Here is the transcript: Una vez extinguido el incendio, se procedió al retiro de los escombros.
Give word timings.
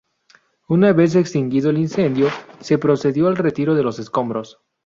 Una 0.67 0.93
vez 0.93 1.13
extinguido 1.15 1.69
el 1.69 1.77
incendio, 1.77 2.29
se 2.59 2.79
procedió 2.79 3.27
al 3.27 3.35
retiro 3.37 3.75
de 3.75 3.83
los 3.83 3.99
escombros. 3.99 4.59